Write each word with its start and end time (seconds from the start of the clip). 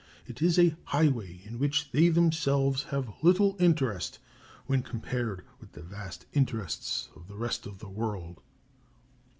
It 0.25 0.41
is 0.41 0.57
a 0.57 0.75
highway 0.85 1.41
in 1.45 1.59
which 1.59 1.91
they 1.91 2.09
themselves 2.09 2.85
have 2.85 3.13
little 3.21 3.55
interest 3.59 4.17
when 4.65 4.81
compared 4.81 5.45
with 5.59 5.73
the 5.73 5.83
vast 5.83 6.25
interests 6.33 7.09
of 7.15 7.27
the 7.27 7.37
rest 7.37 7.67
of 7.67 7.77
the 7.77 7.87
world. 7.89 8.41